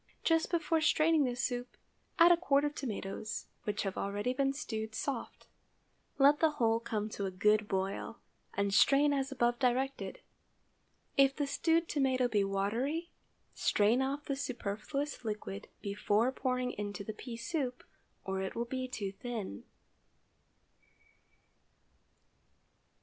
[0.23, 1.77] Just before straining the soup,
[2.17, 5.45] add a quart of tomatoes, which have already been stewed soft;
[6.17, 8.17] let the whole come to a good boil,
[8.55, 10.19] and strain as above directed.
[11.17, 13.11] If the stewed tomato be watery,
[13.53, 17.83] strain off the superfluous liquid before pouring into the pea soup,
[18.25, 19.65] or it will be too thin.